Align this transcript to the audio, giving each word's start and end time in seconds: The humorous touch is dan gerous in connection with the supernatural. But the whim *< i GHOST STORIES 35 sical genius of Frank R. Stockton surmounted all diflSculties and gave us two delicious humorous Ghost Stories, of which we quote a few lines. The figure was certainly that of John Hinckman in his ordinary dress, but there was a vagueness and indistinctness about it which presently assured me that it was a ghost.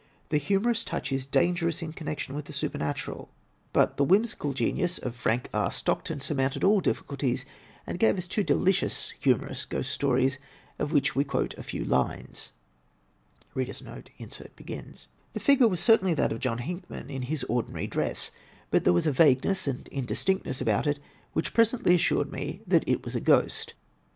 The 0.29 0.39
humorous 0.39 0.83
touch 0.83 1.11
is 1.11 1.27
dan 1.27 1.53
gerous 1.53 1.83
in 1.83 1.91
connection 1.91 2.33
with 2.33 2.45
the 2.45 2.53
supernatural. 2.53 3.29
But 3.71 3.97
the 3.97 4.03
whim 4.03 4.21
*< 4.21 4.21
i 4.21 4.23
GHOST 4.23 4.31
STORIES 4.33 4.47
35 4.55 4.55
sical 4.55 4.55
genius 4.57 4.97
of 4.97 5.15
Frank 5.15 5.49
R. 5.53 5.71
Stockton 5.71 6.19
surmounted 6.19 6.63
all 6.63 6.81
diflSculties 6.81 7.45
and 7.85 7.99
gave 7.99 8.17
us 8.17 8.27
two 8.27 8.41
delicious 8.43 9.13
humorous 9.19 9.63
Ghost 9.65 9.91
Stories, 9.91 10.39
of 10.79 10.91
which 10.91 11.15
we 11.15 11.23
quote 11.23 11.53
a 11.55 11.61
few 11.61 11.85
lines. 11.85 12.53
The 13.53 14.15
figure 15.39 15.67
was 15.67 15.79
certainly 15.79 16.13
that 16.15 16.31
of 16.31 16.39
John 16.39 16.57
Hinckman 16.57 17.11
in 17.11 17.21
his 17.21 17.43
ordinary 17.43 17.85
dress, 17.85 18.31
but 18.71 18.83
there 18.83 18.93
was 18.93 19.05
a 19.05 19.11
vagueness 19.11 19.67
and 19.67 19.87
indistinctness 19.89 20.59
about 20.59 20.87
it 20.87 20.97
which 21.33 21.53
presently 21.53 21.93
assured 21.93 22.31
me 22.31 22.61
that 22.65 22.83
it 22.87 23.05
was 23.05 23.15
a 23.15 23.21
ghost. 23.21 23.75